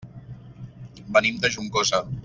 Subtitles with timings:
[1.19, 2.03] Venim de Juncosa.